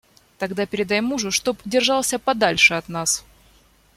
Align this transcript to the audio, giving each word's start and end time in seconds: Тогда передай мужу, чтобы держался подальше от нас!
Тогда 0.39 0.65
передай 0.65 0.99
мужу, 0.99 1.29
чтобы 1.29 1.59
держался 1.63 2.17
подальше 2.17 2.73
от 2.73 2.89
нас! 2.89 3.23